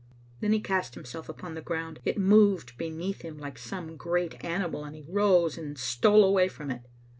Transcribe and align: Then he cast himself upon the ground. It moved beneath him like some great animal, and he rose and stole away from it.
Then 0.39 0.51
he 0.51 0.59
cast 0.59 0.95
himself 0.95 1.29
upon 1.29 1.53
the 1.53 1.61
ground. 1.61 1.99
It 2.05 2.17
moved 2.17 2.75
beneath 2.75 3.21
him 3.21 3.37
like 3.37 3.59
some 3.59 3.97
great 3.97 4.43
animal, 4.43 4.83
and 4.83 4.95
he 4.95 5.05
rose 5.07 5.59
and 5.59 5.77
stole 5.77 6.23
away 6.23 6.47
from 6.47 6.71
it. 6.71 6.81